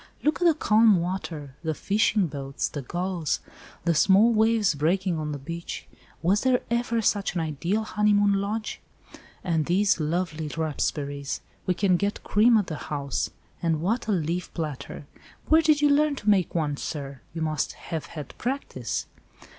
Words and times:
"Look 0.23 0.41
at 0.41 0.45
the 0.47 0.55
calm 0.55 0.99
water—the 0.99 1.75
fishing 1.75 2.25
boats, 2.25 2.67
the 2.67 2.81
gulls, 2.81 3.39
the 3.85 3.93
small 3.93 4.33
waves 4.33 4.73
breaking 4.73 5.19
on 5.19 5.31
the 5.31 5.37
beach! 5.37 5.87
Was 6.23 6.41
there 6.41 6.61
ever 6.71 7.03
such 7.03 7.35
an 7.35 7.41
ideal 7.41 7.83
honeymoon 7.83 8.33
lodge? 8.33 8.81
And 9.43 9.67
these 9.67 9.99
lovely 9.99 10.47
raspberries. 10.57 11.41
We 11.67 11.75
can 11.75 11.97
get 11.97 12.23
cream 12.23 12.57
at 12.57 12.65
the 12.65 12.77
house. 12.89 13.29
And 13.61 13.79
what 13.79 14.07
a 14.07 14.11
leaf 14.11 14.51
platter! 14.55 15.05
Where 15.49 15.61
did 15.61 15.81
you 15.83 15.89
learn 15.91 16.15
to 16.15 16.29
make 16.31 16.55
one, 16.55 16.77
sir? 16.77 17.21
you 17.35 17.43
must 17.43 17.73
have 17.73 18.07
had 18.07 18.35
practice." 18.39 19.05